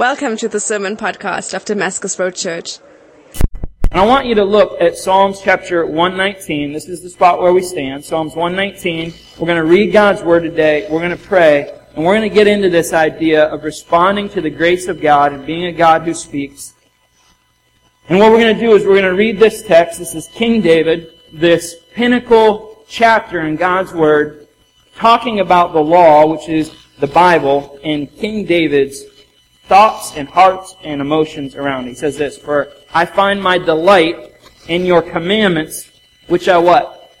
[0.00, 2.78] Welcome to the sermon podcast of Damascus Road Church.
[3.92, 6.72] I want you to look at Psalms chapter 119.
[6.72, 8.02] This is the spot where we stand.
[8.02, 9.12] Psalms 119.
[9.38, 10.86] We're going to read God's Word today.
[10.90, 11.78] We're going to pray.
[11.94, 15.34] And we're going to get into this idea of responding to the grace of God
[15.34, 16.72] and being a God who speaks.
[18.08, 19.98] And what we're going to do is we're going to read this text.
[19.98, 24.48] This is King David, this pinnacle chapter in God's Word,
[24.96, 29.04] talking about the law, which is the Bible, and King David's
[29.70, 31.86] thoughts and hearts and emotions around.
[31.86, 34.34] He says this, For I find my delight
[34.66, 35.88] in your commandments,
[36.26, 37.12] which I what?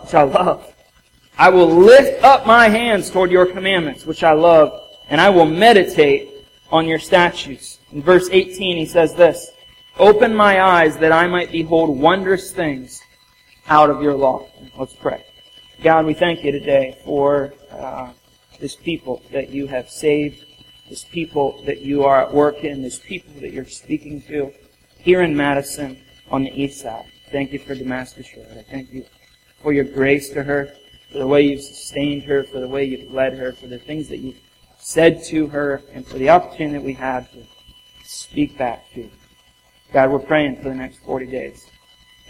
[0.00, 0.74] Which I love.
[1.36, 4.72] I will lift up my hands toward your commandments, which I love,
[5.10, 6.30] and I will meditate
[6.72, 7.78] on your statutes.
[7.92, 9.50] In verse 18 he says this,
[9.98, 13.02] Open my eyes that I might behold wondrous things
[13.68, 14.48] out of your law.
[14.78, 15.22] Let's pray.
[15.82, 18.10] God, we thank you today for uh,
[18.58, 20.43] this people that you have saved
[20.88, 24.52] this people that you are at work in, this people that you're speaking to
[24.98, 25.98] here in Madison
[26.30, 27.06] on the east side.
[27.30, 28.46] Thank you for Damascus Road.
[28.58, 29.04] I thank you
[29.62, 30.72] for your grace to her,
[31.10, 34.08] for the way you've sustained her, for the way you've led her, for the things
[34.08, 34.40] that you've
[34.78, 37.42] said to her, and for the opportunity that we have to
[38.04, 39.08] speak back to.
[39.92, 41.66] God, we're praying for the next 40 days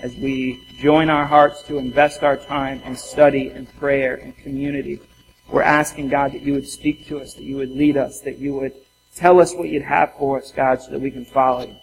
[0.01, 5.01] as we join our hearts to invest our time in study and prayer and community
[5.49, 8.39] we're asking, God, that you would speak to us, that you would lead us, that
[8.39, 8.73] you would
[9.15, 11.77] tell us what you'd have for us, God, so that we can follow you.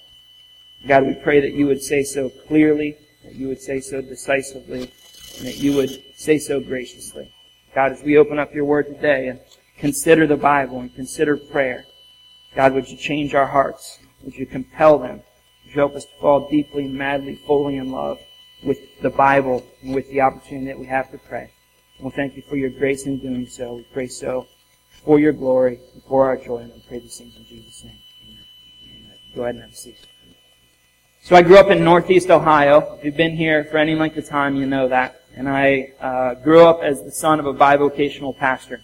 [0.87, 4.91] God, we pray that you would say so clearly, that you would say so decisively,
[5.37, 7.31] and that you would say so graciously.
[7.75, 9.39] God, as we open up your word today and
[9.77, 11.85] consider the Bible and consider prayer,
[12.55, 13.99] God, would you change our hearts?
[14.23, 15.21] Would you compel them?
[15.65, 18.19] Would you help us to fall deeply, madly, fully in love
[18.63, 21.51] with the Bible and with the opportunity that we have to pray?
[22.01, 23.75] We thank you for your grace in doing so.
[23.75, 24.47] We pray so
[25.05, 26.57] for your glory and for our joy.
[26.57, 27.99] And we pray these things in Jesus' name.
[28.89, 29.17] Amen.
[29.35, 29.97] Go ahead and have a seat.
[31.21, 32.95] So I grew up in Northeast Ohio.
[32.97, 35.21] If you've been here for any length of time, you know that.
[35.35, 38.83] And I uh, grew up as the son of a bivocational pastor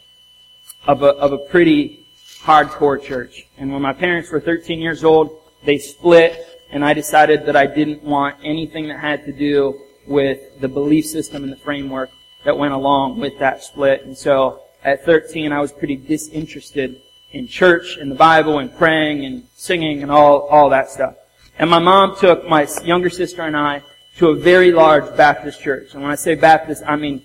[0.86, 2.06] of a, of a pretty
[2.42, 3.48] hardcore church.
[3.58, 7.66] And when my parents were 13 years old, they split, and I decided that I
[7.66, 12.12] didn't want anything that had to do with the belief system and the framework
[12.44, 14.06] that went along with that split.
[14.06, 19.26] And so at 13, I was pretty disinterested in church and the Bible and praying
[19.26, 21.16] and singing and all, all that stuff.
[21.60, 23.84] And my mom took my younger sister and I
[24.18, 25.94] to a very large Baptist church.
[25.94, 27.22] And when I say Baptist, I mean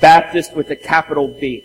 [0.00, 1.64] Baptist with a capital B.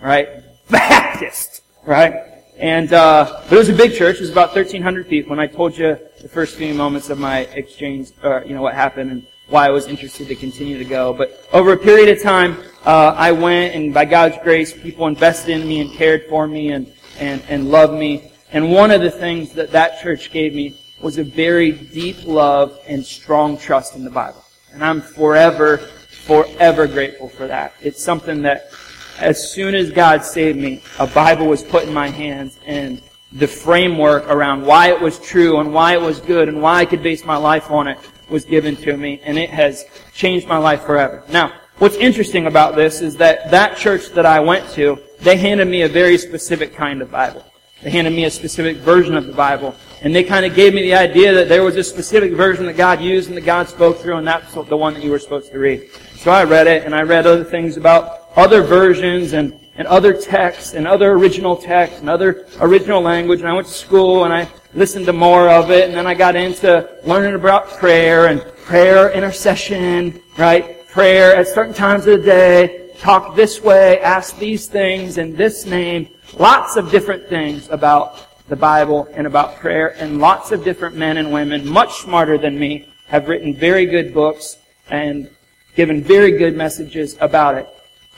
[0.00, 0.28] Right?
[0.70, 1.62] Baptist!
[1.84, 2.14] Right?
[2.58, 4.16] And uh, but it was a big church.
[4.16, 5.32] It was about 1,300 people.
[5.32, 8.74] And I told you the first few moments of my exchange, uh, you know, what
[8.74, 9.10] happened.
[9.10, 11.12] And why I was interested to continue to go.
[11.12, 15.60] But over a period of time, uh, I went, and by God's grace, people invested
[15.60, 18.32] in me and cared for me and, and, and loved me.
[18.52, 22.78] And one of the things that that church gave me was a very deep love
[22.88, 24.42] and strong trust in the Bible.
[24.72, 27.74] And I'm forever, forever grateful for that.
[27.82, 28.70] It's something that
[29.18, 33.02] as soon as God saved me, a Bible was put in my hands and
[33.32, 36.84] the framework around why it was true and why it was good and why I
[36.84, 37.98] could base my life on it
[38.32, 41.22] was given to me, and it has changed my life forever.
[41.28, 45.68] Now, what's interesting about this is that that church that I went to, they handed
[45.68, 47.44] me a very specific kind of Bible.
[47.82, 49.74] They handed me a specific version of the Bible.
[50.02, 52.76] And they kind of gave me the idea that there was a specific version that
[52.76, 55.52] God used and that God spoke through, and that's the one that you were supposed
[55.52, 55.90] to read.
[56.16, 60.12] So I read it, and I read other things about other versions and, and other
[60.12, 63.40] texts and other original texts and other original language.
[63.40, 66.14] And I went to school and I listened to more of it, and then I
[66.14, 70.86] got into learning about prayer and prayer intercession, right?
[70.88, 75.66] Prayer at certain times of the day, talk this way, ask these things in this
[75.66, 76.08] name.
[76.38, 81.18] Lots of different things about the Bible and about prayer, and lots of different men
[81.18, 84.56] and women, much smarter than me, have written very good books
[84.88, 85.28] and
[85.76, 87.68] given very good messages about it.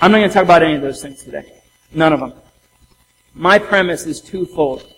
[0.01, 1.61] I'm not going to talk about any of those things today.
[1.93, 2.33] None of them.
[3.35, 4.94] My premise is twofold.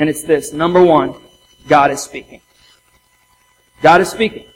[0.00, 0.54] And it's this.
[0.54, 1.14] Number one,
[1.68, 2.40] God is speaking.
[3.82, 4.46] God is speaking.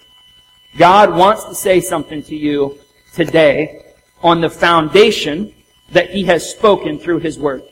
[0.79, 2.79] God wants to say something to you
[3.13, 3.85] today
[4.23, 5.55] on the foundation
[5.93, 7.63] that He has spoken through His Word.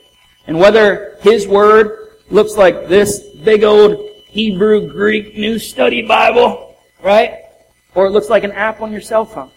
[0.45, 7.39] And whether His Word looks like this big old Hebrew, Greek, New Study Bible, right?
[7.95, 9.49] Or it looks like an app on your cell phone.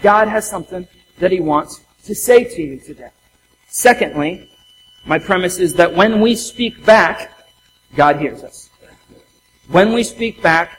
[0.00, 0.88] God has something
[1.20, 3.10] that He wants to say to you today.
[3.68, 4.50] Secondly,
[5.06, 7.32] my premise is that when we speak back,
[7.94, 8.70] God hears us.
[9.68, 10.78] When we speak back,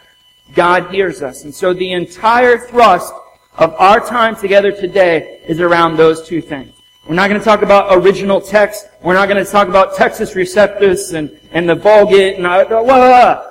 [0.54, 1.44] God hears us.
[1.44, 3.14] And so the entire thrust
[3.58, 6.74] of our time together today is around those two things.
[7.08, 8.88] We're not going to talk about original text.
[9.02, 12.84] We're not going to talk about Textus Receptus and, and the Vulgate and blah, blah,
[12.84, 13.46] blah.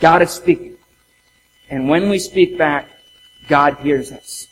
[0.00, 0.76] God is speaking.
[1.68, 2.88] And when we speak back,
[3.48, 4.46] God hears us.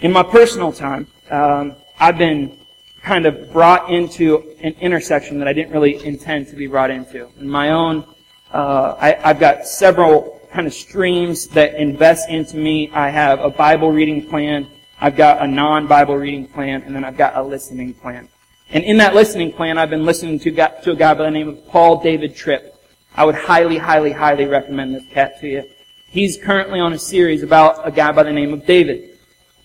[0.00, 2.58] In my personal time, um, I've been
[3.04, 7.28] kind of brought into an intersection that I didn't really intend to be brought into.
[7.38, 8.04] In my own,
[8.50, 12.90] uh, I, I've got several kind of streams that invest into me.
[12.92, 14.66] I have a Bible reading plan.
[15.00, 18.28] I've got a non-Bible reading plan, and then I've got a listening plan.
[18.70, 21.48] And in that listening plan, I've been listening to, to a guy by the name
[21.48, 22.74] of Paul David Tripp.
[23.14, 25.64] I would highly, highly, highly recommend this cat to you.
[26.08, 29.18] He's currently on a series about a guy by the name of David.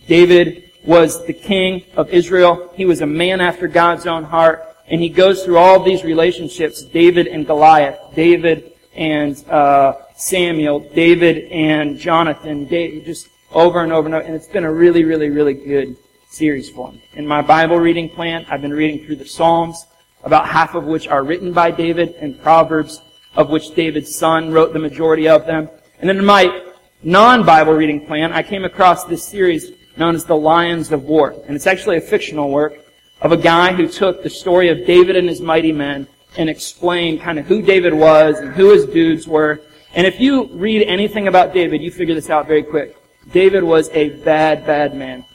[0.07, 2.71] David was the king of Israel.
[2.75, 4.65] He was a man after God's own heart.
[4.87, 11.51] And he goes through all these relationships, David and Goliath, David and uh, Samuel, David
[11.51, 14.25] and Jonathan, David, just over and over and over.
[14.25, 15.95] And it's been a really, really, really good
[16.29, 17.03] series for me.
[17.13, 19.85] In my Bible reading plan, I've been reading through the Psalms,
[20.23, 23.01] about half of which are written by David, and Proverbs,
[23.35, 25.69] of which David's son wrote the majority of them.
[25.99, 26.63] And then in my
[27.03, 31.35] non-Bible reading plan, I came across this series known as The Lions of War.
[31.45, 32.73] And it's actually a fictional work
[33.21, 36.07] of a guy who took the story of David and his mighty men
[36.37, 39.59] and explained kind of who David was and who his dudes were.
[39.93, 42.95] And if you read anything about David, you figure this out very quick.
[43.31, 45.25] David was a bad, bad man.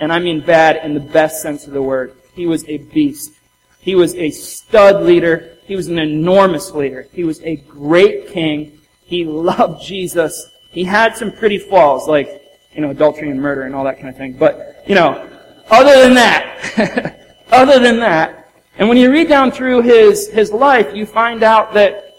[0.00, 2.16] And I mean bad in the best sense of the word.
[2.34, 3.32] He was a beast.
[3.80, 5.56] He was a stud leader.
[5.64, 7.06] He was an enormous leader.
[7.12, 8.80] He was a great king.
[9.04, 10.48] He loved Jesus.
[10.70, 12.39] He had some pretty flaws, like
[12.72, 14.32] you know, adultery and murder and all that kind of thing.
[14.32, 15.28] But, you know,
[15.70, 17.18] other than that,
[17.52, 21.74] other than that, and when you read down through his, his life, you find out
[21.74, 22.16] that,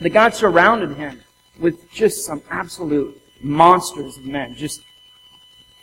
[0.00, 1.20] that God surrounded him
[1.58, 4.54] with just some absolute monsters of men.
[4.54, 4.82] Just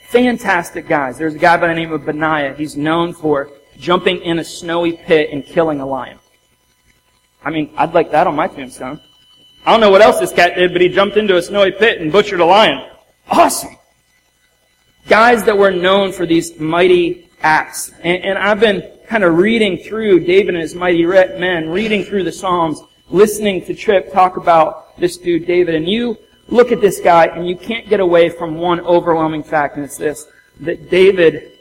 [0.10, 1.18] fantastic guys.
[1.18, 2.56] There's a guy by the name of Benaiah.
[2.56, 6.20] He's known for jumping in a snowy pit and killing a lion.
[7.44, 9.00] I mean, I'd like that on my tombstone.
[9.66, 12.02] I don't know what else this cat did, but he jumped into a snowy pit
[12.02, 12.86] and butchered a lion.
[13.30, 13.79] Awesome
[15.08, 17.92] guys that were known for these mighty acts.
[18.02, 22.24] And, and I've been kind of reading through David and his mighty men, reading through
[22.24, 26.18] the Psalms, listening to Tripp talk about this dude David, and you
[26.48, 29.98] look at this guy and you can't get away from one overwhelming fact, and it's
[29.98, 30.28] this,
[30.60, 31.54] that David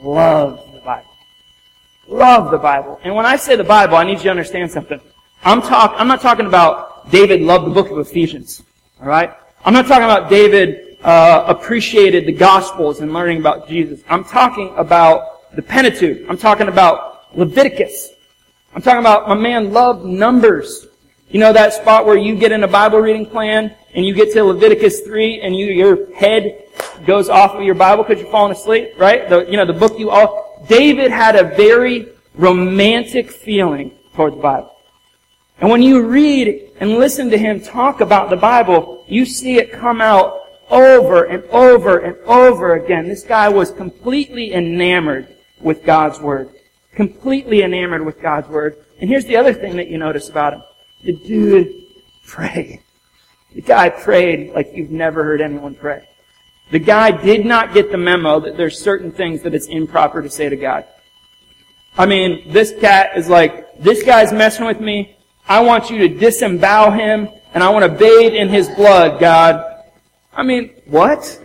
[0.00, 1.10] loved the Bible.
[2.08, 3.00] Loved the Bible.
[3.02, 5.00] And when I say the Bible, I need you to understand something.
[5.44, 8.62] I'm talk, I'm not talking about David loved the book of Ephesians.
[9.00, 9.32] Alright?
[9.64, 14.02] I'm not talking about David uh, appreciated the Gospels and learning about Jesus.
[14.08, 16.28] I'm talking about the Pentateuch.
[16.28, 18.10] I'm talking about Leviticus.
[18.74, 20.86] I'm talking about my man loved numbers.
[21.28, 24.32] You know that spot where you get in a Bible reading plan and you get
[24.32, 26.64] to Leviticus 3 and you, your head
[27.04, 29.28] goes off of your Bible because you're falling asleep, right?
[29.28, 34.40] The, you know, the book you all, David had a very romantic feeling toward the
[34.40, 34.76] Bible.
[35.60, 39.72] And when you read and listen to him talk about the Bible, you see it
[39.72, 40.40] come out
[40.70, 43.08] over and over and over again.
[43.08, 45.28] This guy was completely enamored
[45.60, 46.50] with God's Word.
[46.94, 48.76] Completely enamored with God's Word.
[49.00, 50.62] And here's the other thing that you notice about him.
[51.04, 51.72] The dude
[52.26, 52.80] prayed.
[53.54, 56.08] The guy prayed like you've never heard anyone pray.
[56.70, 60.28] The guy did not get the memo that there's certain things that it's improper to
[60.28, 60.84] say to God.
[61.96, 65.16] I mean, this cat is like, this guy's messing with me.
[65.48, 69.75] I want you to disembowel him and I want to bathe in his blood, God.
[70.36, 71.24] I mean, what?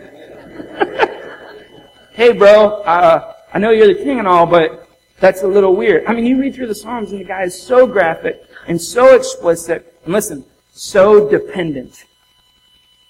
[2.12, 4.86] hey, bro, uh, I know you're the king and all, but
[5.18, 6.04] that's a little weird.
[6.06, 9.16] I mean, you read through the Psalms and the guy is so graphic and so
[9.16, 12.04] explicit, and listen, so dependent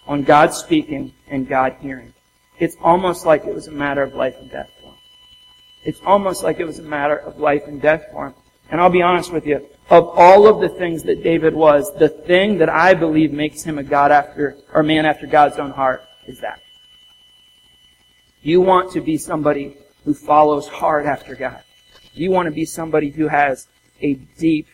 [0.07, 2.15] on God speaking and God hearing.
[2.61, 4.97] It's almost like it was a matter of life and death for him.
[5.85, 8.35] It's almost like it was a matter of life and death for him.
[8.71, 12.09] And I'll be honest with you, of all of the things that David was, the
[12.09, 16.03] thing that I believe makes him a God after, or man after God's own heart
[16.27, 16.63] is that.
[18.41, 21.63] You want to be somebody who follows hard after God.
[22.15, 23.69] You want to be somebody who has
[24.01, 24.67] a deep,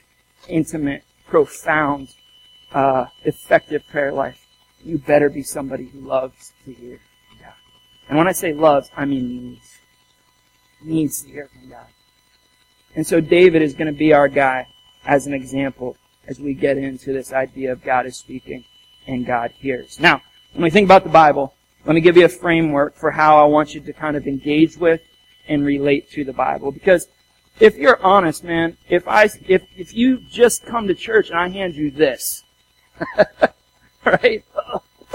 [0.46, 2.14] intimate, profound,
[2.72, 4.46] uh, effective prayer life.
[4.84, 7.54] You better be somebody who loves to hear from God.
[8.08, 9.78] And when I say loves, I mean needs.
[10.80, 11.86] Needs to hear from God.
[12.94, 14.68] And so David is going to be our guy
[15.08, 15.96] as an example
[16.28, 18.64] as we get into this idea of God is speaking
[19.06, 19.98] and God hears.
[19.98, 20.20] Now,
[20.52, 21.54] when we think about the Bible,
[21.86, 24.76] let me give you a framework for how I want you to kind of engage
[24.76, 25.00] with
[25.48, 26.70] and relate to the Bible.
[26.70, 27.08] Because
[27.58, 31.48] if you're honest, man, if I, if, if you just come to church and I
[31.48, 32.44] hand you this,
[34.04, 34.44] right?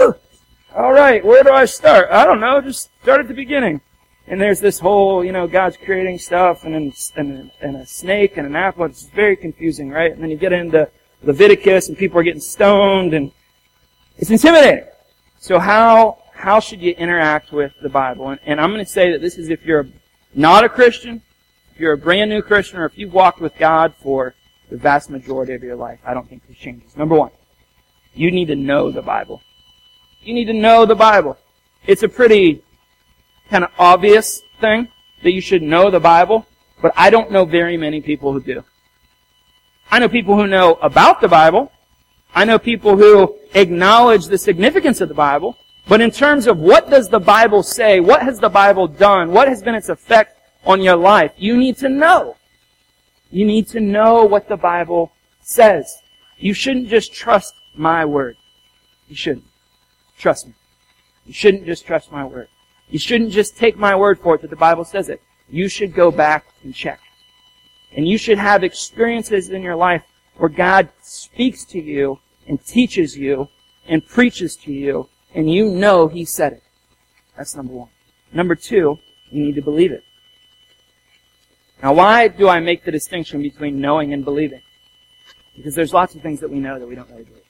[0.74, 2.08] All right, where do I start?
[2.10, 3.80] I don't know, just start at the beginning.
[4.26, 8.46] And there's this whole, you know, God's creating stuff, and, and, and a snake and
[8.46, 8.84] an apple.
[8.86, 10.12] It's very confusing, right?
[10.12, 10.88] And then you get into
[11.22, 13.32] Leviticus, and people are getting stoned, and
[14.16, 14.84] it's intimidating.
[15.38, 18.28] So how how should you interact with the Bible?
[18.28, 19.86] And, and I'm going to say that this is if you're
[20.34, 21.22] not a Christian,
[21.72, 24.34] if you're a brand new Christian, or if you've walked with God for
[24.70, 26.00] the vast majority of your life.
[26.04, 26.96] I don't think this changes.
[26.96, 27.30] Number one,
[28.14, 29.42] you need to know the Bible.
[30.22, 31.38] You need to know the Bible.
[31.86, 32.62] It's a pretty
[33.54, 34.88] kind of obvious thing
[35.22, 36.44] that you should know the Bible,
[36.82, 38.64] but I don't know very many people who do.
[39.92, 41.70] I know people who know about the Bible.
[42.34, 45.56] I know people who acknowledge the significance of the Bible.
[45.86, 49.46] But in terms of what does the Bible say, what has the Bible done, what
[49.46, 52.36] has been its effect on your life, you need to know.
[53.30, 56.02] You need to know what the Bible says.
[56.38, 58.36] You shouldn't just trust my word.
[59.06, 59.46] You shouldn't.
[60.18, 60.54] Trust me.
[61.24, 62.48] You shouldn't just trust my word.
[62.88, 65.22] You shouldn't just take my word for it that the Bible says it.
[65.48, 67.00] You should go back and check.
[67.96, 70.02] And you should have experiences in your life
[70.36, 73.48] where God speaks to you and teaches you
[73.86, 76.62] and preaches to you and you know He said it.
[77.36, 77.88] That's number one.
[78.32, 78.98] Number two,
[79.30, 80.02] you need to believe it.
[81.82, 84.62] Now why do I make the distinction between knowing and believing?
[85.56, 87.42] Because there's lots of things that we know that we don't really believe.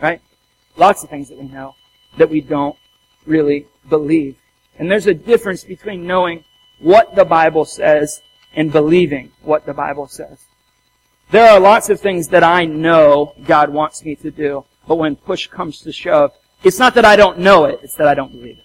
[0.00, 0.20] Right?
[0.76, 1.74] Lots of things that we know
[2.16, 2.76] that we don't
[3.26, 4.36] really believe.
[4.78, 6.44] And there's a difference between knowing
[6.78, 8.22] what the Bible says
[8.54, 10.38] and believing what the Bible says.
[11.30, 15.14] There are lots of things that I know God wants me to do, but when
[15.14, 16.32] push comes to shove,
[16.64, 18.64] it's not that I don't know it, it's that I don't believe it.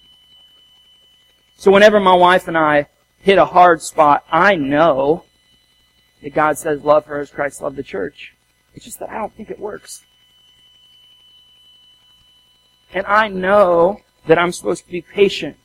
[1.58, 2.88] So whenever my wife and I
[3.20, 5.26] hit a hard spot, I know
[6.22, 8.34] that God says love her as Christ loved the church.
[8.74, 10.04] It's just that I don't think it works.
[12.94, 15.58] And I know that I'm supposed to be patient.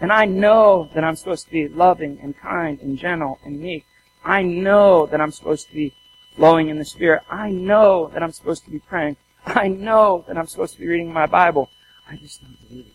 [0.00, 3.84] And I know that I'm supposed to be loving and kind and gentle and meek.
[4.24, 5.94] I know that I'm supposed to be
[6.36, 7.22] flowing in the Spirit.
[7.30, 9.16] I know that I'm supposed to be praying.
[9.46, 11.70] I know that I'm supposed to be reading my Bible.
[12.08, 12.92] I just don't believe it.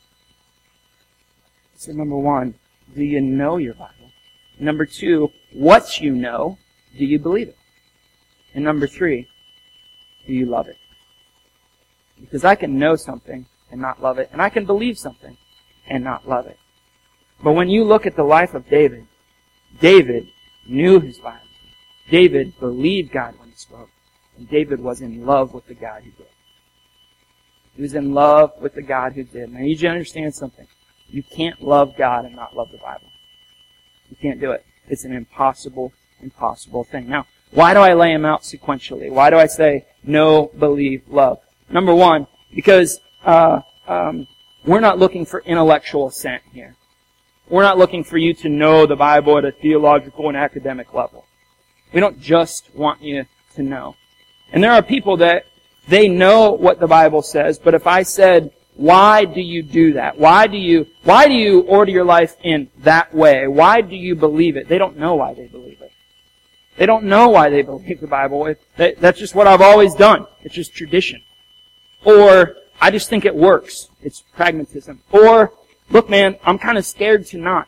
[1.75, 2.55] So number one,
[2.95, 4.11] do you know your Bible?
[4.59, 6.57] Number two, what you know,
[6.97, 7.57] do you believe it?
[8.53, 9.27] And number three,
[10.25, 10.77] do you love it?
[12.19, 15.37] Because I can know something and not love it, and I can believe something
[15.87, 16.59] and not love it.
[17.43, 19.07] But when you look at the life of David,
[19.79, 20.27] David
[20.67, 21.41] knew his Bible.
[22.09, 23.89] David believed God when he spoke.
[24.37, 26.27] And David was in love with the God who did.
[27.75, 29.51] He was in love with the God who did.
[29.51, 30.67] Now, I need you to understand something.
[31.09, 33.07] You can't love God and not love the Bible.
[34.09, 34.65] You can't do it.
[34.87, 37.07] It's an impossible, impossible thing.
[37.07, 39.11] Now, why do I lay them out sequentially?
[39.11, 41.39] Why do I say no, believe, love?
[41.69, 44.27] Number one, because uh, um,
[44.65, 46.75] we're not looking for intellectual assent here.
[47.49, 51.25] We're not looking for you to know the Bible at a theological and academic level.
[51.93, 53.95] We don't just want you to know.
[54.51, 55.45] And there are people that
[55.87, 60.19] they know what the Bible says, but if I said, why do you do that?
[60.19, 63.47] Why do you, why do you order your life in that way?
[63.47, 64.67] Why do you believe it?
[64.67, 65.91] They don't know why they believe it.
[66.77, 68.45] They don't know why they believe the Bible.
[68.45, 70.27] It, that's just what I've always done.
[70.43, 71.23] It's just tradition.
[72.05, 73.89] Or, I just think it works.
[74.01, 75.01] It's pragmatism.
[75.11, 75.53] Or,
[75.89, 77.67] look man, I'm kind of scared to not.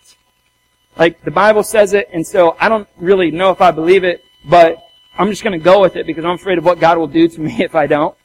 [0.97, 4.23] Like, the Bible says it, and so I don't really know if I believe it,
[4.45, 4.77] but
[5.17, 7.27] I'm just going to go with it because I'm afraid of what God will do
[7.27, 8.15] to me if I don't.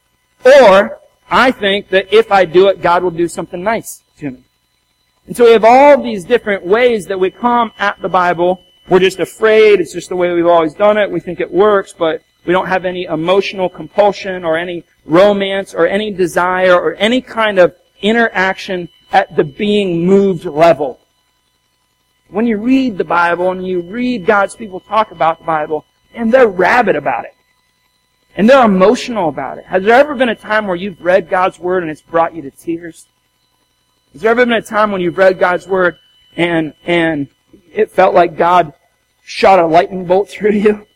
[0.45, 1.01] Or,
[1.31, 4.45] I think that if I do it, God will do something nice to me.
[5.27, 8.63] And so we have all these different ways that we come at the Bible.
[8.89, 9.81] We're just afraid.
[9.81, 11.11] It's just the way we've always done it.
[11.11, 15.87] We think it works, but we don't have any emotional compulsion or any romance or
[15.87, 21.01] any desire or any kind of interaction at the being moved level.
[22.29, 25.85] When you read the Bible and you read God's people talk about the Bible,
[26.15, 27.35] and they're rabid about it.
[28.37, 29.67] And they're emotional about it.
[29.67, 32.43] Has there ever been a time where you've read God's Word and it's brought you
[32.43, 33.07] to tears?
[34.13, 35.99] Has there ever been a time when you've read God's Word
[36.37, 37.29] and, and
[37.73, 38.73] it felt like God
[39.25, 40.87] shot a lightning bolt through you?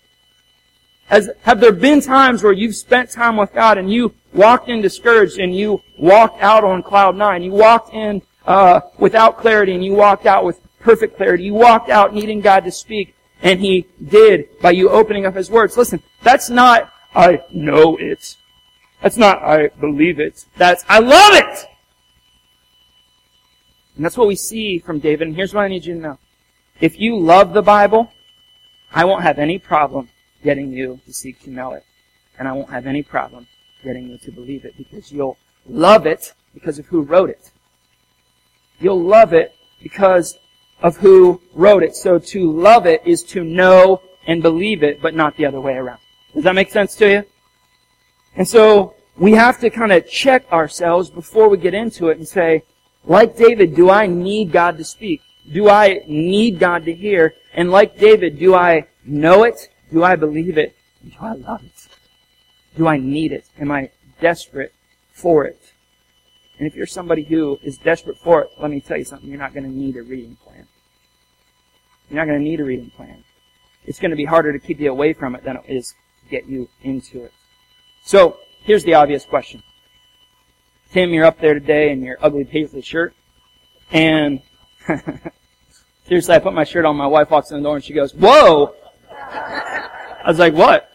[1.08, 4.82] Has, have there been times where you've spent time with God and you walked in
[4.82, 7.42] discouraged and you walked out on cloud nine?
[7.42, 11.44] You walked in uh, without clarity and you walked out with perfect clarity.
[11.44, 15.50] You walked out needing God to speak and He did by you opening up His
[15.50, 15.78] words.
[15.78, 18.36] Listen, that's not, I know it.
[19.00, 20.44] That's not, I believe it.
[20.56, 21.66] That's, I love it!
[23.96, 25.28] And that's what we see from David.
[25.28, 26.18] And here's what I need you to know.
[26.80, 28.12] If you love the Bible,
[28.92, 30.10] I won't have any problem
[30.42, 31.84] getting you to seek to know it.
[32.38, 33.46] And I won't have any problem
[33.82, 35.36] getting you to believe it because you'll
[35.68, 37.50] love it because of who wrote it.
[38.80, 40.38] You'll love it because
[40.82, 41.96] of who wrote it.
[41.96, 45.74] So to love it is to know and believe it, but not the other way
[45.74, 46.00] around.
[46.34, 47.24] Does that make sense to you?
[48.36, 52.28] And so we have to kind of check ourselves before we get into it and
[52.28, 52.62] say,
[53.04, 55.22] like David, do I need God to speak?
[55.52, 57.34] Do I need God to hear?
[57.54, 59.68] And like David, do I know it?
[59.90, 60.76] Do I believe it?
[61.04, 61.88] Do I love it?
[62.76, 63.44] Do I need it?
[63.58, 63.90] Am I
[64.20, 64.72] desperate
[65.10, 65.60] for it?
[66.58, 69.38] And if you're somebody who is desperate for it, let me tell you something, you're
[69.38, 70.66] not going to need a reading plan.
[72.10, 73.22] You're not going to need a reading plan.
[73.84, 76.30] It's going to be harder to keep you away from it than it is to
[76.30, 77.32] get you into it.
[78.04, 79.62] So, here's the obvious question.
[80.92, 83.14] Tim, you're up there today in your ugly paisley shirt,
[83.92, 84.40] and
[86.06, 88.14] seriously, I put my shirt on, my wife walks in the door and she goes,
[88.14, 88.74] whoa!
[90.24, 90.90] I was like, what?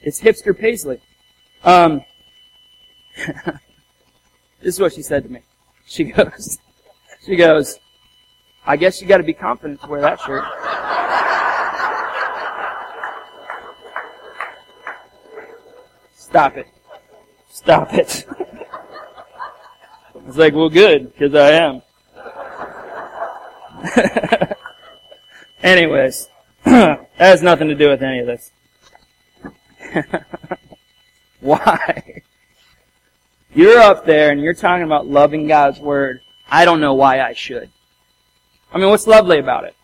[0.00, 1.00] It's hipster paisley.
[1.64, 2.04] Um,
[4.60, 5.40] this is what she said to me.
[5.86, 6.58] She goes,
[7.24, 7.78] she goes,
[8.66, 10.44] I guess you gotta be confident to wear that shirt.
[16.14, 16.66] Stop it.
[17.50, 18.26] Stop it.
[20.28, 21.82] It's like, well good, because I am.
[25.62, 26.28] Anyways,
[27.22, 28.50] that has nothing to do with any of this.
[31.40, 32.22] Why?
[33.54, 36.20] You're up there and you're talking about loving God's Word.
[36.50, 37.70] I don't know why I should.
[38.72, 39.76] I mean, what's lovely about it?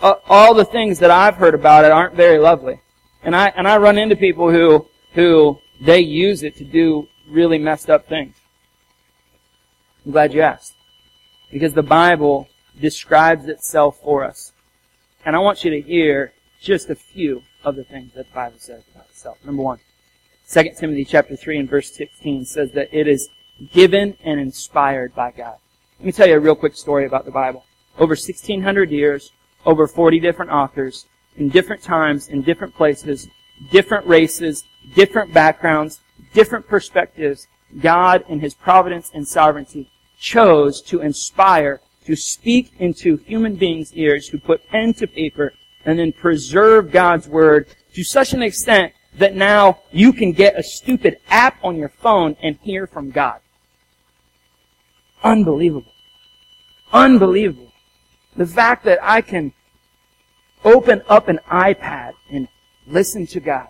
[0.00, 2.80] Uh, all the things that I've heard about it aren't very lovely.
[3.24, 7.58] And I, and I run into people who, who they use it to do really
[7.58, 8.36] messed up things.
[10.04, 10.76] I'm glad you asked.
[11.50, 12.48] Because the Bible
[12.80, 14.52] describes itself for us.
[15.26, 18.58] And I want you to hear just a few of the things that the Bible
[18.60, 19.38] says about itself.
[19.44, 19.80] Number one,
[20.48, 23.28] 2 Timothy chapter 3 and verse 16 says that it is
[23.72, 25.56] given and inspired by God.
[25.98, 27.64] Let me tell you a real quick story about the Bible.
[27.96, 29.32] Over 1600 years,
[29.64, 31.06] over 40 different authors,
[31.36, 33.26] in different times, in different places,
[33.72, 34.62] different races,
[34.94, 35.98] different backgrounds,
[36.34, 37.48] different perspectives,
[37.80, 44.28] God in His providence and sovereignty chose to inspire, to speak into human beings' ears
[44.28, 45.52] who put pen to paper
[45.84, 50.62] and then preserve God's Word to such an extent that now you can get a
[50.62, 53.40] stupid app on your phone and hear from God.
[55.24, 55.92] Unbelievable.
[56.92, 57.72] Unbelievable.
[58.36, 59.52] The fact that I can
[60.64, 62.48] open up an iPad and
[62.86, 63.68] listen to God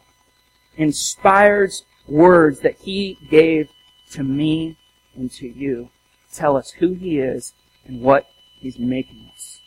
[0.77, 3.70] inspires words that He gave
[4.11, 4.77] to me
[5.14, 5.90] and to you.
[6.33, 7.55] Tell us who He is
[7.87, 8.27] and what
[8.61, 9.61] He's making us.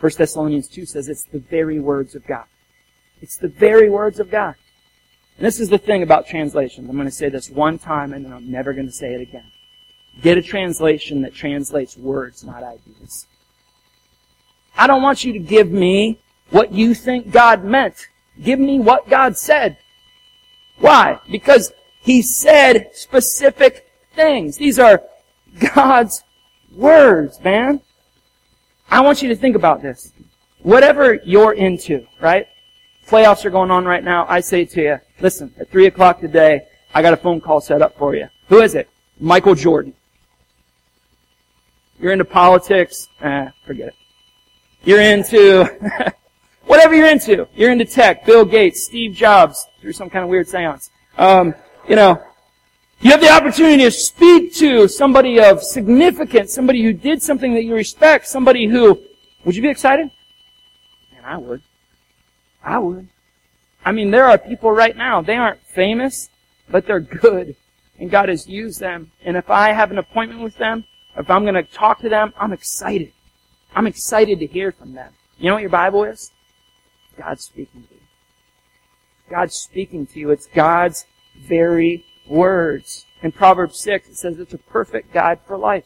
[0.00, 2.46] 1 Thessalonians 2 says it's the very words of God.
[3.20, 4.54] It's the very words of God.
[5.36, 6.88] And this is the thing about translations.
[6.88, 9.20] I'm going to say this one time and then I'm never going to say it
[9.20, 9.50] again.
[10.22, 13.26] Get a translation that translates words, not ideas.
[14.76, 16.18] I don't want you to give me
[16.50, 18.08] what you think God meant.
[18.42, 19.78] Give me what God said.
[20.78, 21.20] Why?
[21.30, 24.56] Because He said specific things.
[24.56, 25.02] These are
[25.74, 26.23] God's
[26.74, 27.80] words, man.
[28.90, 30.12] I want you to think about this.
[30.62, 32.46] Whatever you're into, right?
[33.06, 34.26] Playoffs are going on right now.
[34.28, 36.62] I say to you, listen, at 3 o'clock today,
[36.94, 38.28] I got a phone call set up for you.
[38.48, 38.88] Who is it?
[39.18, 39.94] Michael Jordan.
[41.98, 43.08] You're into politics?
[43.20, 43.94] Eh, forget it.
[44.84, 45.64] You're into
[46.66, 47.48] whatever you're into.
[47.54, 48.26] You're into tech.
[48.26, 50.90] Bill Gates, Steve Jobs, through some kind of weird seance.
[51.18, 51.54] Um,
[51.88, 52.22] you know,
[53.00, 57.64] you have the opportunity to speak to somebody of significance, somebody who did something that
[57.64, 59.00] you respect, somebody who,
[59.44, 60.10] would you be excited?
[61.12, 61.62] Man, I would.
[62.62, 63.08] I would.
[63.84, 66.30] I mean, there are people right now, they aren't famous,
[66.70, 67.56] but they're good.
[67.98, 69.12] And God has used them.
[69.22, 70.84] And if I have an appointment with them,
[71.16, 73.12] if I'm going to talk to them, I'm excited.
[73.74, 75.12] I'm excited to hear from them.
[75.38, 76.32] You know what your Bible is?
[77.18, 78.00] God's speaking to you.
[79.30, 80.30] God's speaking to you.
[80.30, 83.06] It's God's very words.
[83.22, 85.84] In Proverbs 6, it says it's a perfect guide for life.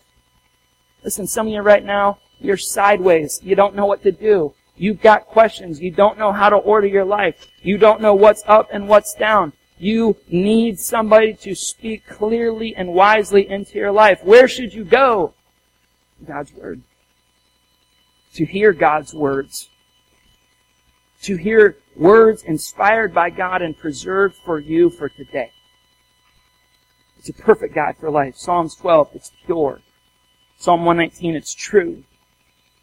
[1.05, 3.41] Listen, some of you right now, you're sideways.
[3.43, 4.55] You don't know what to do.
[4.77, 5.81] You've got questions.
[5.81, 7.49] You don't know how to order your life.
[7.63, 9.53] You don't know what's up and what's down.
[9.79, 14.21] You need somebody to speak clearly and wisely into your life.
[14.25, 15.35] Where should you go?
[16.27, 16.83] God's Word.
[18.35, 19.69] To hear God's words.
[21.23, 25.53] To hear words inspired by God and preserved for you for today.
[27.19, 28.37] It's a perfect guide for life.
[28.37, 29.81] Psalms 12, it's pure.
[30.57, 32.05] Psalm 119, it's true.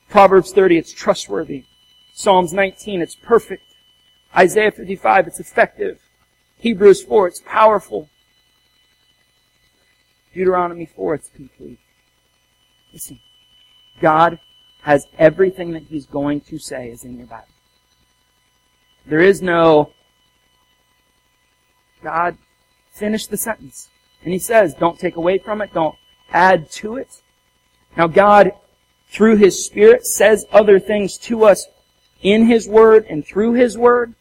[0.10, 1.66] Proverbs 30, it's trustworthy.
[2.14, 3.64] Psalms 19, it's perfect.
[4.36, 6.00] Isaiah 55, it's effective.
[6.58, 8.10] Hebrews 4, it's powerful.
[10.34, 11.80] Deuteronomy 4, it's complete.
[12.94, 13.20] Listen,
[14.02, 14.40] God
[14.82, 17.48] has everything that He's going to say is in your Bible.
[19.06, 19.92] There is no,
[22.04, 22.38] God,
[22.92, 23.90] finish the sentence.
[24.26, 25.96] And He says, don't take away from it, don't
[26.32, 27.22] add to it.
[27.96, 28.52] Now God,
[29.08, 31.68] through His Spirit, says other things to us
[32.22, 34.14] in His Word and through His Word.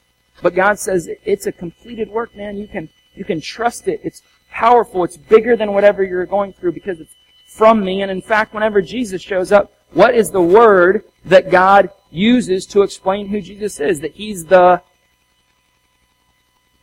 [0.42, 2.56] But God says it's a completed work, man.
[2.58, 4.00] You can, you can trust it.
[4.04, 5.02] It's powerful.
[5.04, 7.14] It's bigger than whatever you're going through because it's
[7.46, 8.02] from me.
[8.02, 12.82] And in fact, whenever Jesus shows up, what is the word that God uses to
[12.82, 14.00] explain who Jesus is?
[14.00, 14.82] That He's the,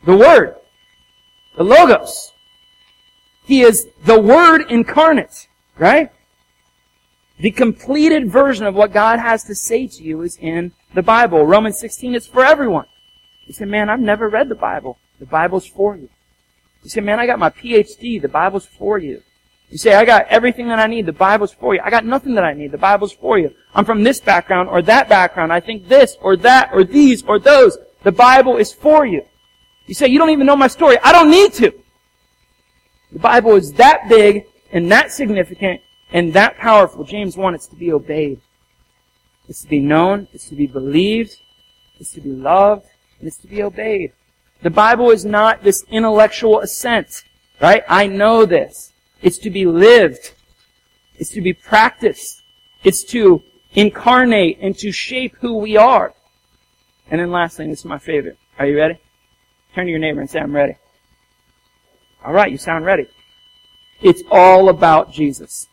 [0.04, 0.56] the Word.
[1.56, 2.31] The Logos.
[3.44, 5.48] He is the Word incarnate.
[5.78, 6.10] Right?
[7.38, 11.44] The completed version of what God has to say to you is in the Bible.
[11.44, 12.86] Romans 16 is for everyone.
[13.46, 14.98] You say, man, I've never read the Bible.
[15.18, 16.08] The Bible's for you.
[16.84, 18.20] You say, man, I got my PhD.
[18.20, 19.22] The Bible's for you.
[19.70, 21.06] You say, I got everything that I need.
[21.06, 21.80] The Bible's for you.
[21.82, 22.72] I got nothing that I need.
[22.72, 23.54] The Bible's for you.
[23.74, 25.52] I'm from this background or that background.
[25.52, 27.78] I think this or that or these or those.
[28.02, 29.24] The Bible is for you.
[29.86, 30.98] You say, you don't even know my story.
[31.02, 31.72] I don't need to.
[33.12, 37.04] The Bible is that big and that significant and that powerful.
[37.04, 38.40] James 1, it's to be obeyed.
[39.48, 40.28] It's to be known.
[40.32, 41.36] It's to be believed.
[42.00, 42.86] It's to be loved.
[43.18, 44.12] And it's to be obeyed.
[44.62, 47.24] The Bible is not this intellectual assent,
[47.60, 47.82] right?
[47.88, 48.92] I know this.
[49.20, 50.32] It's to be lived.
[51.16, 52.42] It's to be practiced.
[52.82, 53.42] It's to
[53.74, 56.14] incarnate and to shape who we are.
[57.10, 58.38] And then lastly, this is my favorite.
[58.58, 58.98] Are you ready?
[59.74, 60.76] Turn to your neighbor and say, I'm ready.
[62.24, 63.06] Alright, you sound ready.
[64.00, 65.68] It's all about Jesus.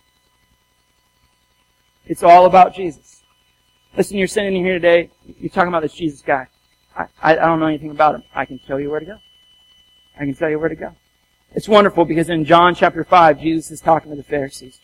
[2.05, 3.21] It's all about Jesus.
[3.95, 5.09] Listen, you're sitting here today,
[5.39, 6.47] you're talking about this Jesus guy.
[6.95, 8.23] I, I, don't know anything about him.
[8.33, 9.19] I can tell you where to go.
[10.15, 10.95] I can tell you where to go.
[11.53, 14.79] It's wonderful because in John chapter 5, Jesus is talking to the Pharisees.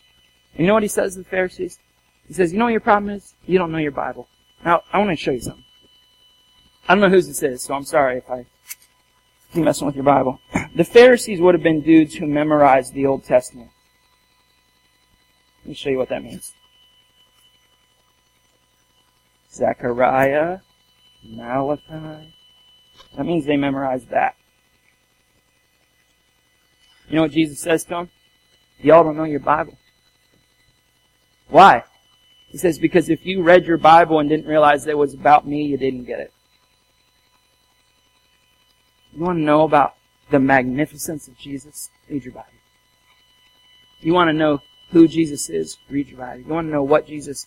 [0.52, 1.78] And you know what he says to the Pharisees?
[2.26, 3.34] He says, you know what your problem is?
[3.44, 4.28] You don't know your Bible.
[4.64, 5.64] Now, I want to show you something.
[6.88, 8.46] I don't know whose this is, so I'm sorry if I
[9.64, 10.40] messing with your Bible.
[10.76, 13.70] The Pharisees would have been dudes who memorized the Old Testament.
[15.64, 16.52] Let me show you what that means.
[19.50, 20.58] Zechariah,
[21.24, 22.34] Malachi.
[23.16, 24.36] That means they memorized that.
[27.08, 28.10] You know what Jesus says to them?
[28.80, 29.78] Y'all don't know your Bible.
[31.48, 31.84] Why?
[32.48, 35.64] He says, because if you read your Bible and didn't realize it was about me,
[35.64, 36.32] you didn't get it.
[39.16, 39.94] You want to know about
[40.30, 41.90] the magnificence of Jesus?
[42.10, 42.48] Read your Bible.
[44.00, 45.78] You want to know who Jesus is?
[45.88, 46.42] Read your Bible.
[46.42, 47.46] You want to know what Jesus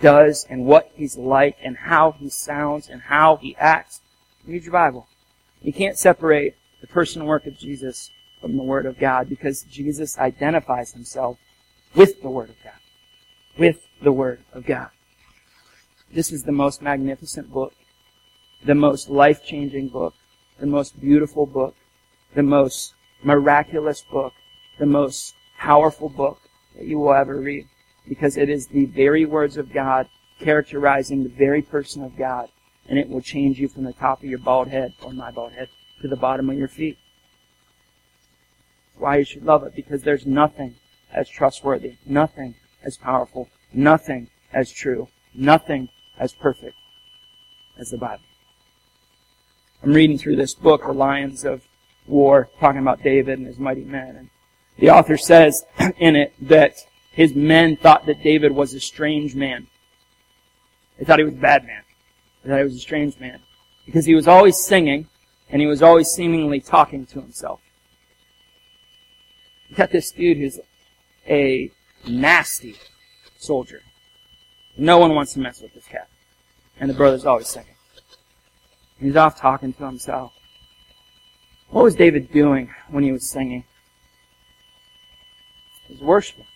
[0.00, 4.00] does and what he's like and how he sounds and how he acts.
[4.46, 5.08] Read your Bible.
[5.60, 9.64] You can't separate the person and work of Jesus from the Word of God because
[9.64, 11.36] Jesus identifies himself
[11.96, 12.78] with the Word of God.
[13.58, 14.90] With the Word of God.
[16.14, 17.74] This is the most magnificent book,
[18.64, 20.14] the most life-changing book,
[20.58, 21.74] the most beautiful book,
[22.34, 24.32] the most miraculous book,
[24.78, 26.40] the most powerful book
[26.76, 27.66] that you will ever read
[28.08, 30.08] because it is the very words of God
[30.40, 32.48] characterizing the very person of God.
[32.88, 35.52] And it will change you from the top of your bald head, or my bald
[35.52, 35.68] head,
[36.00, 36.96] to the bottom of your feet.
[38.96, 40.76] Why you should love it, because there's nothing
[41.12, 46.76] as trustworthy, nothing as powerful, nothing as true, nothing as perfect
[47.78, 48.22] as the Bible.
[49.82, 51.62] I'm reading through this book, The Lions of
[52.06, 54.16] War, talking about David and his mighty men.
[54.16, 54.30] And
[54.78, 55.64] the author says
[55.98, 56.74] in it that
[57.12, 59.68] his men thought that David was a strange man.
[60.98, 61.82] They thought he was a bad man.
[62.42, 63.40] They thought he was a strange man.
[63.86, 65.08] Because he was always singing,
[65.48, 67.60] and he was always seemingly talking to himself.
[69.68, 70.58] You got this dude who's
[71.28, 71.70] a
[72.06, 72.74] nasty
[73.38, 73.82] soldier.
[74.76, 76.08] No one wants to mess with this cat.
[76.80, 77.74] And the brother's always singing.
[78.98, 80.32] He's off talking to himself.
[81.70, 83.64] What was David doing when he was singing?
[85.86, 86.46] He was worshiping.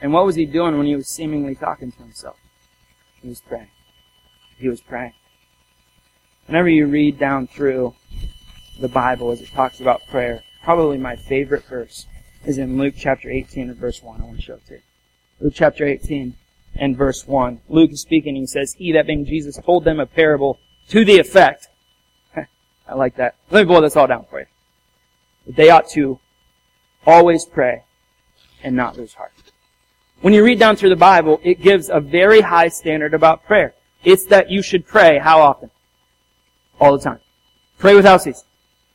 [0.00, 2.36] And what was he doing when he was seemingly talking to himself?
[3.22, 3.70] He was praying.
[4.58, 5.14] He was praying.
[6.46, 7.94] Whenever you read down through
[8.80, 12.06] the Bible as it talks about prayer, probably my favorite verse
[12.44, 14.20] is in Luke chapter 18 and verse 1.
[14.20, 14.80] I want to show it to you.
[15.40, 16.34] Luke chapter 18
[16.76, 17.60] and verse 1.
[17.68, 21.04] Luke is speaking, and he says, He, that being Jesus, told them a parable to
[21.04, 21.68] the effect.
[22.36, 23.36] I like that.
[23.50, 24.46] Let me boil this all down for you.
[25.46, 26.18] They ought to
[27.06, 27.84] always pray
[28.62, 29.32] and not lose heart.
[30.20, 33.74] When you read down through the Bible, it gives a very high standard about prayer.
[34.04, 35.70] It's that you should pray how often?
[36.80, 37.20] All the time.
[37.78, 38.46] Pray without ceasing.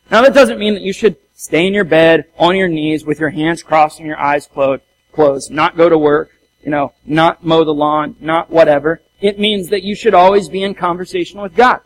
[0.10, 3.20] Now that doesn't mean that you should stay in your bed on your knees with
[3.20, 6.32] your hands crossed and your eyes closed, closed, not go to work,
[6.64, 9.02] you know, not mow the lawn, not whatever.
[9.22, 11.82] It means that you should always be in conversation with God.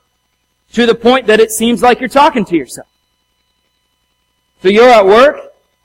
[0.73, 2.87] To the point that it seems like you're talking to yourself.
[4.61, 5.37] So you're at work,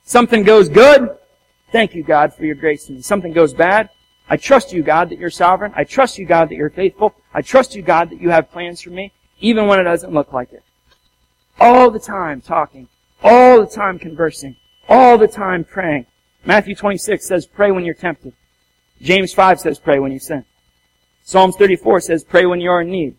[0.05, 1.17] something goes good,
[1.73, 3.03] thank you God for your grace to me.
[3.03, 3.91] Something goes bad,
[4.31, 5.73] I trust you God that you're sovereign.
[5.75, 7.15] I trust you God that you're faithful.
[7.33, 10.33] I trust you God that you have plans for me, even when it doesn't look
[10.33, 10.63] like it.
[11.59, 12.89] All the time talking,
[13.23, 14.57] all the time conversing,
[14.89, 16.07] all the time praying.
[16.45, 18.35] Matthew 26 says, pray when you're tempted.
[19.01, 20.45] James 5 says, pray when you sin.
[21.29, 23.15] Psalms 34 says, pray when you're in need.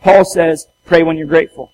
[0.00, 1.72] Paul says, pray when you're grateful.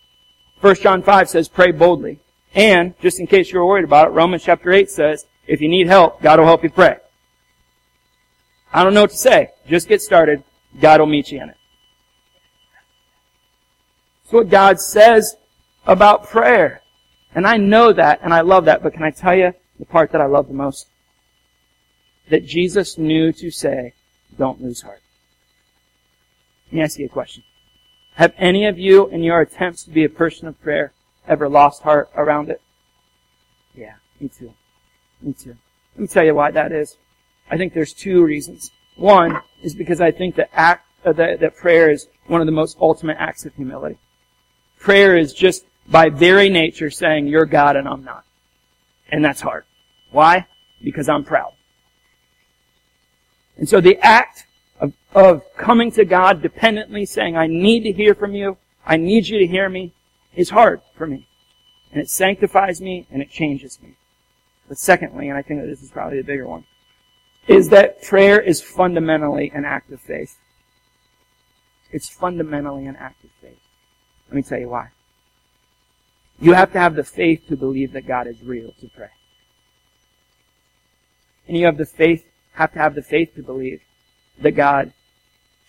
[0.62, 2.18] 1 John 5 says, pray boldly.
[2.54, 5.86] And, just in case you're worried about it, Romans chapter 8 says, if you need
[5.86, 6.96] help, God will help you pray.
[8.72, 9.50] I don't know what to say.
[9.68, 10.42] Just get started.
[10.80, 11.56] God will meet you in it.
[14.22, 15.36] That's what God says
[15.86, 16.80] about prayer.
[17.34, 20.12] And I know that and I love that, but can I tell you the part
[20.12, 20.86] that I love the most?
[22.30, 23.92] That Jesus knew to say,
[24.38, 25.02] don't lose heart.
[26.70, 27.42] Let me ask you a question.
[28.14, 30.92] Have any of you in your attempts to be a person of prayer
[31.26, 32.60] ever lost heart around it?
[33.74, 34.54] Yeah, me too.
[35.20, 35.56] Me too.
[35.96, 36.96] Let me tell you why that is.
[37.50, 38.70] I think there's two reasons.
[38.94, 42.52] One is because I think that act uh, that, that prayer is one of the
[42.52, 43.98] most ultimate acts of humility.
[44.78, 48.24] Prayer is just by very nature saying, you're God and I'm not.
[49.10, 49.64] And that's hard.
[50.12, 50.46] Why?
[50.82, 51.52] Because I'm proud.
[53.56, 54.46] And so the act
[55.14, 59.38] of, coming to God dependently saying, I need to hear from you, I need you
[59.38, 59.92] to hear me,
[60.34, 61.26] is hard for me.
[61.92, 63.96] And it sanctifies me and it changes me.
[64.68, 66.64] But secondly, and I think that this is probably the bigger one,
[67.48, 70.38] is that prayer is fundamentally an act of faith.
[71.90, 73.58] It's fundamentally an act of faith.
[74.28, 74.90] Let me tell you why.
[76.38, 79.10] You have to have the faith to believe that God is real to pray.
[81.48, 83.80] And you have the faith, have to have the faith to believe
[84.40, 84.92] that God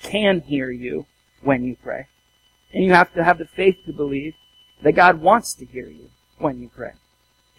[0.01, 1.05] can hear you
[1.41, 2.07] when you pray.
[2.73, 4.33] And you have to have the faith to believe
[4.81, 6.93] that God wants to hear you when you pray.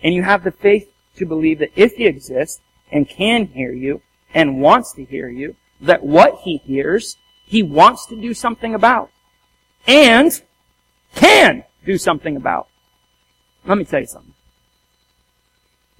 [0.02, 4.02] And you have the faith to believe that if He exists and can hear you
[4.34, 9.10] and wants to hear you, that what He hears, He wants to do something about.
[9.86, 10.40] And
[11.14, 12.68] can do something about.
[13.64, 14.34] Let me tell you something.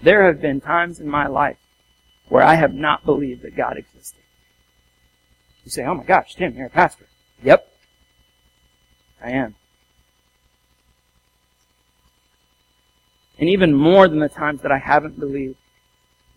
[0.02, 1.59] There have been times in my life
[2.28, 4.21] where I have not believed that God existed.
[5.64, 7.07] You say, oh my gosh, Tim, you're a pastor.
[7.42, 7.68] Yep.
[9.22, 9.55] I am.
[13.38, 15.57] And even more than the times that I haven't believed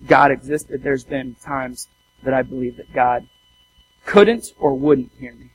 [0.07, 1.87] God existed, there's been times
[2.23, 3.27] that I believe that God
[4.05, 5.51] couldn't or wouldn't hear me.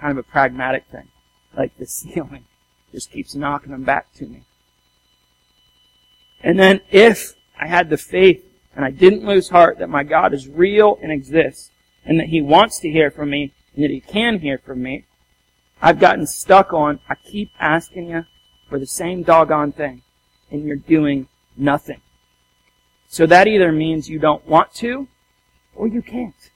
[0.00, 1.08] Kind of a pragmatic thing.
[1.56, 2.44] Like the ceiling
[2.92, 4.42] just keeps knocking them back to me.
[6.42, 8.44] And then if I had the faith
[8.80, 11.70] and I didn't lose heart that my God is real and exists
[12.02, 15.04] and that He wants to hear from me and that He can hear from me,
[15.82, 18.24] I've gotten stuck on, I keep asking you
[18.70, 20.00] for the same doggone thing
[20.50, 22.00] and you're doing nothing.
[23.06, 25.08] So that either means you don't want to
[25.74, 26.50] or you can't.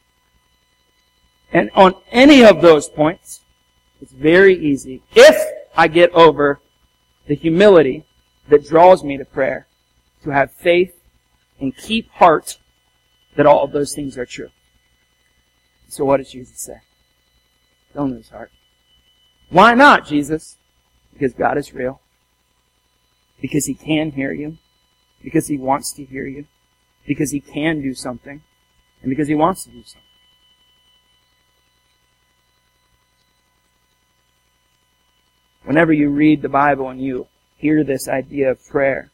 [1.52, 3.42] And on any of those points,
[4.00, 5.02] it's very easy.
[5.14, 5.37] If
[5.76, 6.58] I get over
[7.26, 8.06] the humility
[8.48, 9.66] that draws me to prayer,
[10.22, 10.98] to have faith
[11.60, 12.58] and keep heart
[13.36, 14.50] that all of those things are true.
[15.88, 16.80] So what does Jesus say?
[17.94, 18.50] Don't lose heart.
[19.50, 20.56] Why not, Jesus?
[21.12, 22.00] Because God is real.
[23.40, 24.58] Because He can hear you
[25.24, 26.44] because he wants to hear you,
[27.06, 28.42] because he can do something,
[29.00, 30.02] and because he wants to do something.
[35.64, 39.10] Whenever you read the Bible and you hear this idea of prayer,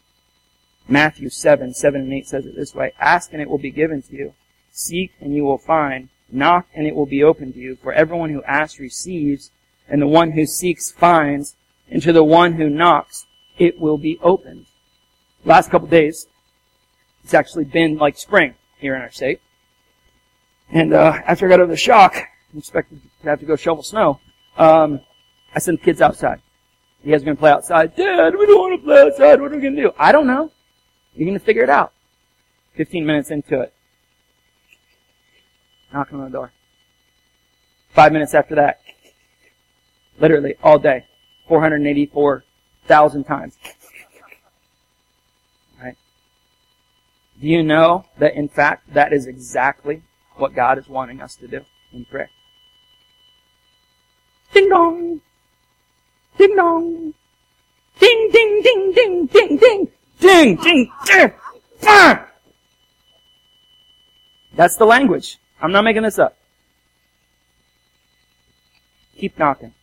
[0.88, 4.02] Matthew 7, 7 and 8 says it this way, Ask and it will be given
[4.02, 4.34] to you.
[4.70, 6.08] Seek and you will find.
[6.30, 7.76] Knock and it will be opened to you.
[7.76, 9.50] For everyone who asks receives,
[9.88, 11.56] and the one who seeks finds,
[11.90, 13.26] and to the one who knocks
[13.58, 14.66] it will be opened
[15.44, 16.26] last couple days,
[17.24, 19.40] it's actually been like spring here in our state.
[20.70, 23.82] And uh, after I got over the shock, I expected to have to go shovel
[23.82, 24.20] snow.
[24.56, 25.00] Um,
[25.54, 26.40] I sent the kids outside.
[27.02, 27.96] You guys are going to play outside?
[27.96, 29.40] Dad, we don't want to play outside.
[29.40, 29.92] What are we going to do?
[29.98, 30.52] I don't know.
[31.14, 31.92] You're going to figure it out.
[32.76, 33.74] 15 minutes into it.
[35.92, 36.52] Knocking on the door.
[37.90, 38.80] Five minutes after that.
[40.18, 41.06] Literally all day.
[41.48, 43.58] 484,000 times.
[45.82, 45.96] Right?
[47.40, 50.02] Do you know that in fact that is exactly
[50.36, 52.30] what God is wanting us to do in prayer?
[54.52, 55.20] Ding dong!
[56.38, 57.14] Ding dong!
[57.98, 59.88] Ding ding ding ding ding ding!
[60.30, 61.32] Ding ding ding!
[64.54, 65.38] That's the language.
[65.60, 66.36] I'm not making this up.
[69.18, 69.74] Keep knocking.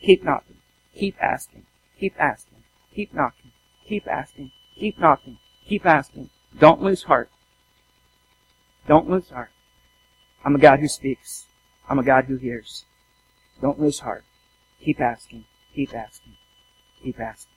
[0.00, 0.58] Keep knocking.
[0.96, 1.66] Keep asking.
[1.98, 2.62] Keep asking.
[2.94, 3.50] Keep knocking.
[3.88, 4.52] Keep asking.
[4.78, 5.38] Keep knocking.
[5.68, 6.30] Keep asking.
[6.56, 7.28] Don't lose heart.
[8.86, 9.50] Don't lose heart.
[10.44, 11.46] I'm a God who speaks.
[11.88, 12.84] I'm a God who hears.
[13.60, 14.24] Don't lose heart.
[14.80, 15.44] Keep asking.
[15.74, 16.36] Keep asking.
[17.02, 17.52] Keep asking.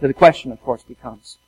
[0.00, 1.38] So the question, of course, becomes,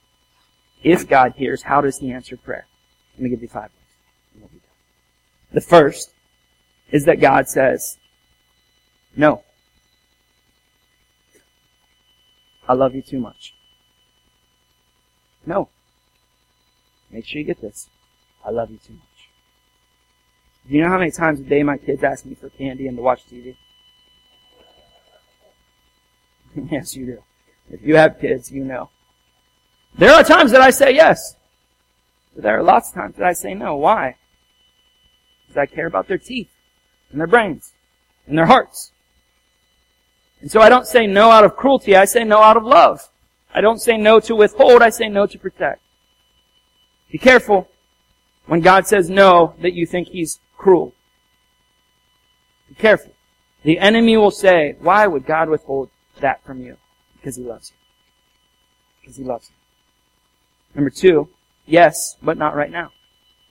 [0.84, 2.66] if God hears, how does He answer prayer?
[3.14, 3.70] Let me give you five
[4.40, 4.50] ways.
[5.52, 6.10] The first
[6.90, 7.98] is that God says,
[9.16, 9.42] no.
[12.68, 13.54] I love you too much.
[15.46, 15.68] No.
[17.10, 17.88] Make sure you get this.
[18.44, 19.00] I love you too much.
[20.66, 22.96] Do you know how many times a day my kids ask me for candy and
[22.96, 23.56] to watch TV?
[26.70, 27.22] yes, you do.
[27.70, 28.90] If you have kids, you know.
[29.96, 31.36] There are times that I say yes.
[32.34, 33.76] But there are lots of times that I say no.
[33.76, 34.16] Why?
[35.46, 36.50] Because I care about their teeth
[37.10, 37.72] and their brains
[38.26, 38.92] and their hearts.
[40.40, 43.08] And so I don't say no out of cruelty, I say no out of love.
[43.54, 45.80] I don't say no to withhold, I say no to protect.
[47.10, 47.68] Be careful
[48.46, 50.92] when God says no that you think He's cruel.
[52.68, 53.12] Be careful.
[53.62, 56.76] The enemy will say, why would God withhold that from you?
[57.16, 57.76] Because He loves you.
[59.00, 59.63] Because He loves you.
[60.74, 61.28] Number two,
[61.66, 62.90] yes, but not right now.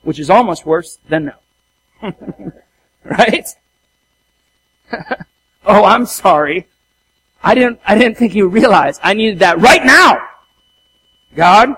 [0.04, 1.32] Which is almost worse than
[2.02, 2.14] no.
[3.04, 3.48] right?
[5.66, 6.68] oh, I'm sorry.
[7.42, 10.18] I didn't, I didn't think you realized I needed that right now.
[11.36, 11.76] God?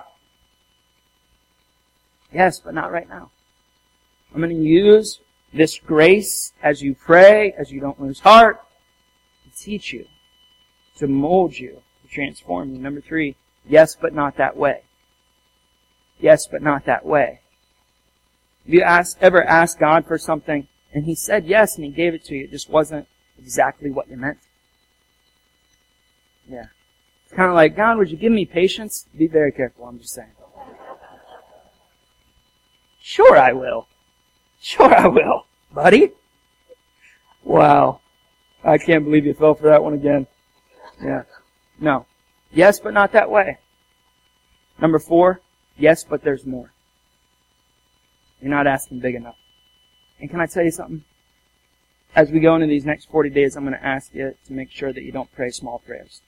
[2.32, 3.32] Yes, but not right now.
[4.34, 5.22] I'm going to use
[5.54, 8.62] this grace as you pray, as you don't lose heart,
[9.44, 10.06] to teach you,
[10.98, 12.80] to mold you, to transform you.
[12.80, 14.82] Number three, yes, but not that way.
[16.19, 17.41] Yes, but not that way.
[18.65, 22.13] Have you asked, ever asked God for something and He said yes and He gave
[22.13, 22.45] it to you?
[22.45, 24.39] It just wasn't exactly what you meant?
[26.49, 26.65] Yeah.
[27.25, 29.08] It's kind of like, God, would you give me patience?
[29.17, 30.32] Be very careful, I'm just saying.
[33.01, 33.88] Sure I will.
[34.62, 36.12] Sure I will, buddy.
[37.43, 38.01] Wow.
[38.63, 40.25] I can't believe you fell for that one again.
[41.04, 41.23] Yeah.
[41.80, 42.08] No.
[42.51, 43.60] Yes, but not that way.
[44.80, 45.41] Number four,
[45.78, 46.72] yes, but there's more.
[48.42, 49.38] You're not asking big enough.
[50.20, 51.04] And can I tell you something?
[52.16, 54.72] As we go into these next 40 days, I'm going to ask you to make
[54.72, 56.22] sure that you don't pray small prayers.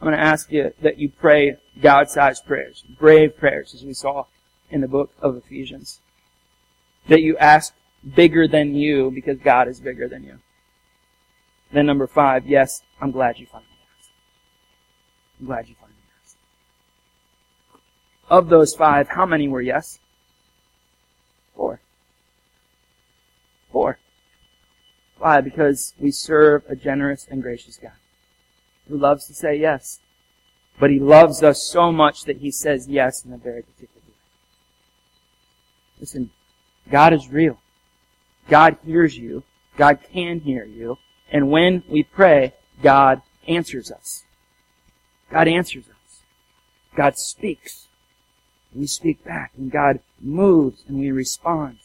[0.00, 4.24] I'm going to ask you that you pray God-sized prayers, brave prayers, as we saw
[4.68, 6.00] in the book of Ephesians.
[7.08, 7.72] That you ask
[8.14, 10.40] bigger than you because God is bigger than you.
[11.72, 13.68] Then number five, yes, I'm glad you finally
[13.98, 14.10] asked.
[15.40, 15.81] I'm glad you asked.
[18.32, 19.98] Of those five, how many were yes?
[21.54, 21.82] Four.
[23.70, 23.98] Four.
[25.18, 25.42] Why?
[25.42, 27.92] Because we serve a generous and gracious God
[28.88, 30.00] who loves to say yes.
[30.80, 34.14] But he loves us so much that he says yes in a very particular way.
[36.00, 36.30] Listen,
[36.90, 37.58] God is real.
[38.48, 39.42] God hears you.
[39.76, 40.96] God can hear you.
[41.30, 44.24] And when we pray, God answers us.
[45.30, 46.22] God answers us.
[46.96, 47.88] God speaks.
[48.74, 49.52] We speak back.
[49.56, 51.78] And God moves and we respond.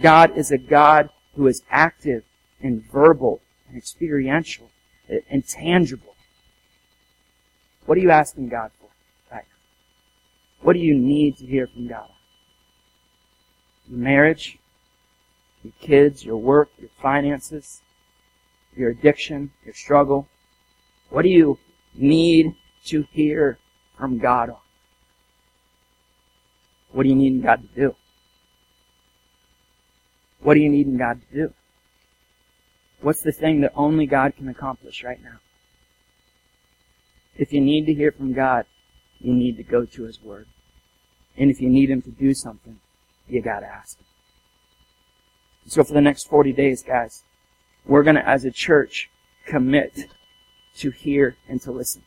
[0.00, 2.24] God is a God who is active
[2.60, 4.70] and verbal and experiential
[5.30, 6.14] and tangible.
[7.86, 8.90] What are you asking God for
[9.32, 10.62] right now?
[10.62, 12.10] What do you need to hear from God?
[13.88, 14.58] Your marriage,
[15.62, 17.80] your kids, your work, your finances,
[18.76, 20.28] your addiction, your struggle.
[21.10, 21.58] What do you
[21.94, 22.54] need
[22.86, 23.58] to hear
[23.96, 24.58] from God on?
[26.92, 27.94] What do you need God to do?
[30.40, 31.54] What do you need God to do?
[33.00, 35.38] What's the thing that only God can accomplish right now?
[37.36, 38.66] If you need to hear from God,
[39.20, 40.46] you need to go to His Word.
[41.36, 42.80] And if you need Him to do something,
[43.28, 44.06] you gotta ask Him.
[45.66, 47.22] So for the next 40 days, guys,
[47.86, 49.10] we're gonna, as a church,
[49.46, 50.06] commit
[50.78, 52.02] to hear and to listen.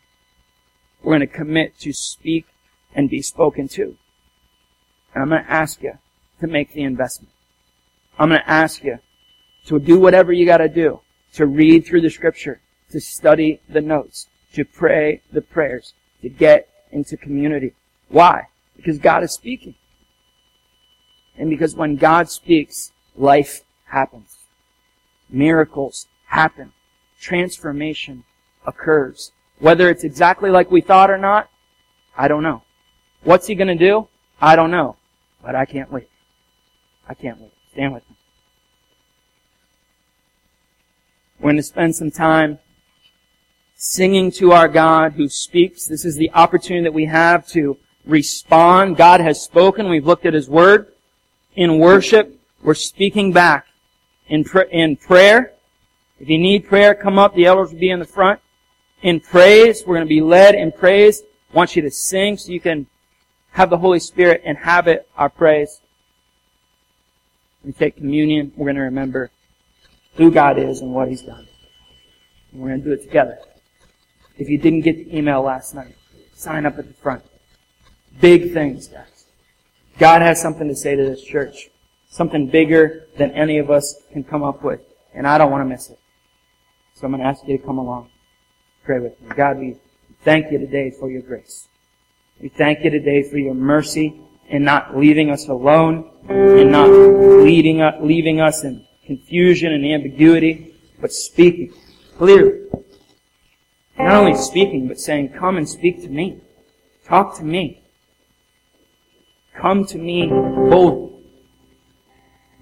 [1.01, 2.47] We're gonna commit to speak
[2.93, 3.97] and be spoken to.
[5.13, 5.93] And I'm gonna ask you
[6.39, 7.33] to make the investment.
[8.17, 8.99] I'm gonna ask you
[9.65, 11.01] to do whatever you gotta do
[11.33, 16.67] to read through the scripture, to study the notes, to pray the prayers, to get
[16.91, 17.73] into community.
[18.09, 18.47] Why?
[18.75, 19.75] Because God is speaking.
[21.37, 24.35] And because when God speaks, life happens.
[25.29, 26.73] Miracles happen.
[27.19, 28.25] Transformation
[28.65, 29.31] occurs.
[29.59, 31.49] Whether it's exactly like we thought or not,
[32.17, 32.63] I don't know.
[33.23, 34.07] What's he gonna do?
[34.41, 34.97] I don't know.
[35.43, 36.07] But I can't wait.
[37.07, 37.51] I can't wait.
[37.73, 38.15] Stand with me.
[41.39, 42.59] We're going to spend some time
[43.75, 45.87] singing to our God who speaks.
[45.87, 48.97] This is the opportunity that we have to respond.
[48.97, 49.89] God has spoken.
[49.89, 50.93] We've looked at His Word.
[51.55, 53.65] In worship, we're speaking back.
[54.27, 55.53] In, pr- in prayer,
[56.19, 57.33] if you need prayer, come up.
[57.33, 58.39] The elders will be in the front.
[59.01, 61.23] In praise, we're going to be led in praise.
[61.51, 62.85] I want you to sing so you can
[63.51, 65.81] have the Holy Spirit inhabit our praise.
[67.63, 69.29] We take communion, we're going to remember
[70.15, 71.47] who God is and what He's done.
[72.51, 73.37] And we're going to do it together.
[74.37, 75.95] If you didn't get the email last night,
[76.33, 77.23] sign up at the front.
[78.19, 79.25] Big things, guys.
[79.99, 81.69] God has something to say to this church.
[82.09, 84.81] Something bigger than any of us can come up with.
[85.13, 85.99] And I don't want to miss it.
[86.95, 88.09] So I'm going to ask you to come along.
[88.83, 89.29] Pray with me.
[89.35, 89.77] God, we
[90.23, 91.67] thank you today for your grace.
[92.41, 94.19] We thank you today for your mercy
[94.49, 100.73] in not leaving us alone and not leading us, leaving us in confusion and ambiguity,
[100.99, 101.71] but speaking
[102.17, 102.65] clearly.
[103.95, 106.41] Not only speaking, but saying, come and speak to me.
[107.05, 107.83] Talk to me.
[109.55, 111.23] Come to me boldly.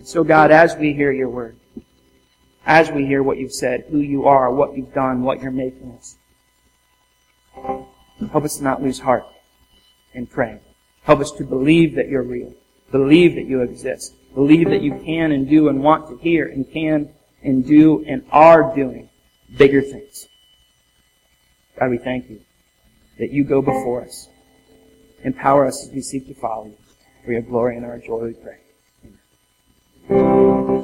[0.03, 1.57] So God, as we hear your word,
[2.65, 5.97] as we hear what you've said, who you are, what you've done, what you're making
[5.97, 6.17] us,
[8.29, 9.23] help us not lose heart
[10.13, 10.59] in praying.
[11.03, 12.53] Help us to believe that you're real.
[12.91, 14.13] Believe that you exist.
[14.33, 17.09] Believe that you can and do and want to hear and can
[17.43, 19.09] and do and are doing
[19.57, 20.27] bigger things.
[21.79, 22.41] God, we thank you
[23.17, 24.27] that you go before us.
[25.23, 26.77] Empower us as we seek to follow you.
[27.25, 28.59] For your glory and our joy we pray.